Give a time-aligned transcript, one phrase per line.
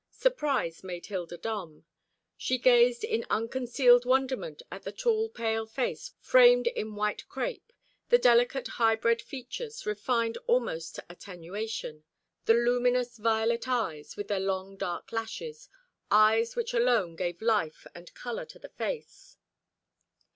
[0.09, 1.85] Surprise made Hilda dumb.
[2.35, 7.71] She gazed in unconcealed wonderment at the small pale face framed in white crape,
[8.09, 12.03] the delicate high bred features, refined almost to attenuation,
[12.45, 15.69] the luminous violet eyes with their long dark lashes,
[16.09, 19.37] eyes which alone gave life and colour to the face.